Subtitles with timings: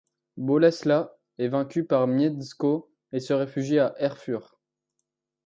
[0.35, 4.59] Boleslas est vaincu par Mieszko et se réfugie à Erfurt.